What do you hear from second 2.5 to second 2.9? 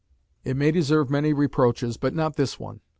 one.